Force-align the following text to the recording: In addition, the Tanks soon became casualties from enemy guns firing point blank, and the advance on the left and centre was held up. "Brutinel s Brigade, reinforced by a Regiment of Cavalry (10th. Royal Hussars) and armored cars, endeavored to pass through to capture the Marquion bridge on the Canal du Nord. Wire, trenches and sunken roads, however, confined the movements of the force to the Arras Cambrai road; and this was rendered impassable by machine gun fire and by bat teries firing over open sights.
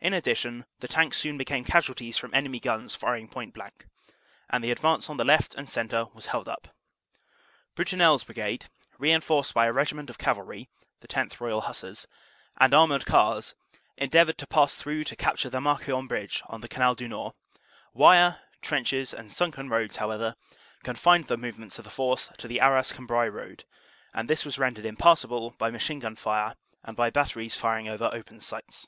In 0.00 0.14
addition, 0.14 0.66
the 0.78 0.86
Tanks 0.86 1.16
soon 1.18 1.36
became 1.36 1.64
casualties 1.64 2.16
from 2.16 2.32
enemy 2.32 2.60
guns 2.60 2.94
firing 2.94 3.26
point 3.26 3.54
blank, 3.54 3.88
and 4.48 4.62
the 4.62 4.70
advance 4.70 5.10
on 5.10 5.16
the 5.16 5.24
left 5.24 5.56
and 5.56 5.68
centre 5.68 6.04
was 6.14 6.26
held 6.26 6.48
up. 6.48 6.68
"Brutinel 7.74 8.14
s 8.14 8.22
Brigade, 8.22 8.66
reinforced 8.98 9.52
by 9.52 9.66
a 9.66 9.72
Regiment 9.72 10.10
of 10.10 10.16
Cavalry 10.16 10.68
(10th. 11.04 11.40
Royal 11.40 11.62
Hussars) 11.62 12.06
and 12.56 12.72
armored 12.72 13.04
cars, 13.04 13.56
endeavored 13.96 14.38
to 14.38 14.46
pass 14.46 14.76
through 14.76 15.02
to 15.02 15.16
capture 15.16 15.50
the 15.50 15.58
Marquion 15.58 16.06
bridge 16.06 16.40
on 16.46 16.60
the 16.60 16.68
Canal 16.68 16.94
du 16.94 17.08
Nord. 17.08 17.34
Wire, 17.92 18.42
trenches 18.62 19.12
and 19.12 19.32
sunken 19.32 19.68
roads, 19.68 19.96
however, 19.96 20.36
confined 20.84 21.26
the 21.26 21.36
movements 21.36 21.78
of 21.80 21.84
the 21.84 21.90
force 21.90 22.30
to 22.38 22.46
the 22.46 22.60
Arras 22.60 22.92
Cambrai 22.92 23.26
road; 23.26 23.64
and 24.14 24.30
this 24.30 24.44
was 24.44 24.56
rendered 24.56 24.86
impassable 24.86 25.50
by 25.58 25.72
machine 25.72 25.98
gun 25.98 26.14
fire 26.14 26.54
and 26.84 26.96
by 26.96 27.10
bat 27.10 27.30
teries 27.30 27.56
firing 27.58 27.88
over 27.88 28.08
open 28.12 28.38
sights. 28.38 28.86